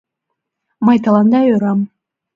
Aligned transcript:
Мый 0.85 0.97
тыланда 1.03 1.39
ӧрам. 1.53 1.79